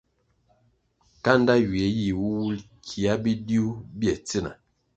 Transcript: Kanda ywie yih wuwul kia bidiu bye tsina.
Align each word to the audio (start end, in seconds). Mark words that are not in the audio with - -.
Kanda 1.23 1.53
ywie 1.63 1.87
yih 1.97 2.15
wuwul 2.19 2.55
kia 2.85 3.13
bidiu 3.23 3.65
bye 3.97 4.13
tsina. 4.27 4.51